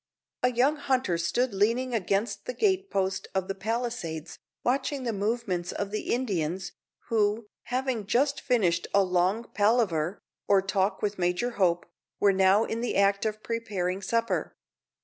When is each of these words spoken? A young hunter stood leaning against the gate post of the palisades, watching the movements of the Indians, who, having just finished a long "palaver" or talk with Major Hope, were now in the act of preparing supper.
A 0.41 0.51
young 0.51 0.77
hunter 0.77 1.15
stood 1.19 1.53
leaning 1.53 1.93
against 1.93 2.45
the 2.45 2.55
gate 2.55 2.89
post 2.89 3.27
of 3.35 3.47
the 3.47 3.53
palisades, 3.53 4.39
watching 4.63 5.03
the 5.03 5.13
movements 5.13 5.71
of 5.71 5.91
the 5.91 6.11
Indians, 6.11 6.71
who, 7.09 7.45
having 7.65 8.07
just 8.07 8.41
finished 8.41 8.87
a 8.95 9.03
long 9.03 9.43
"palaver" 9.53 10.19
or 10.47 10.59
talk 10.63 11.03
with 11.03 11.19
Major 11.19 11.51
Hope, 11.51 11.85
were 12.19 12.33
now 12.33 12.63
in 12.63 12.81
the 12.81 12.95
act 12.95 13.27
of 13.27 13.43
preparing 13.43 14.01
supper. 14.01 14.55